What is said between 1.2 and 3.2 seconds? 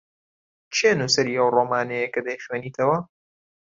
ئەو ڕۆمانەیە کە دەیخوێنیتەوە؟